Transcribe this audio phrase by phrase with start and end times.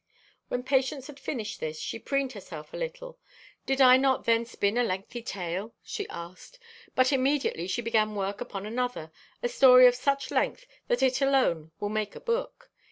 [0.47, 3.19] When Patience had finished this she preened herself a little.
[3.67, 6.57] "Did I not then spin a lengthy tale?" she asked.
[6.95, 9.11] But immediately she began work upon another,
[9.43, 12.71] a story of such length that it alone will make a book.